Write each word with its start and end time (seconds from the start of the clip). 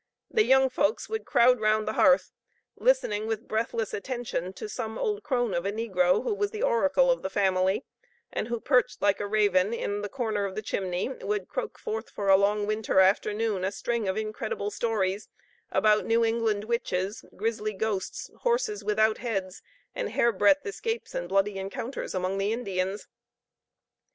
The 0.31 0.43
young 0.43 0.71
folks 0.71 1.07
would 1.09 1.25
crowd 1.27 1.59
around 1.61 1.85
the 1.85 1.93
hearth, 1.93 2.31
listening 2.75 3.27
with 3.27 3.47
breathless 3.47 3.93
attention 3.93 4.51
to 4.53 4.67
some 4.67 4.97
old 4.97 5.21
crone 5.21 5.53
of 5.53 5.63
a 5.63 5.71
negro, 5.71 6.23
who 6.23 6.33
was 6.33 6.49
the 6.49 6.63
oracle 6.63 7.11
of 7.11 7.21
the 7.21 7.29
family, 7.29 7.85
and 8.33 8.47
who, 8.47 8.59
perched 8.59 8.99
like 9.03 9.19
a 9.19 9.27
raven 9.27 9.75
in 9.75 10.01
the 10.01 10.09
corner 10.09 10.45
of 10.45 10.57
a 10.57 10.61
chimney, 10.63 11.09
would 11.09 11.47
croak 11.47 11.77
forth 11.77 12.09
for 12.09 12.29
a 12.29 12.35
long 12.35 12.65
winter 12.65 12.99
afternoon 12.99 13.63
a 13.63 13.71
string 13.71 14.07
of 14.07 14.17
incredible 14.17 14.71
stories 14.71 15.29
about 15.69 16.07
New 16.07 16.25
England 16.25 16.63
witches, 16.63 17.23
grisly 17.35 17.73
ghosts, 17.75 18.31
horses 18.37 18.83
without 18.83 19.19
heads, 19.19 19.61
and 19.93 20.09
hair 20.09 20.31
breadth 20.31 20.65
escapes 20.65 21.13
and 21.13 21.29
bloody 21.29 21.59
encounters 21.59 22.15
among 22.15 22.39
the 22.39 22.51
Indians. 22.51 23.07